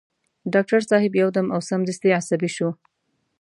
[0.53, 2.69] ډاکټر صاحب يو دم او سمدستي عصبي شو.